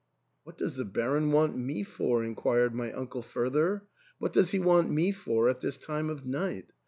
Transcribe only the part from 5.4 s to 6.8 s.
at this time of night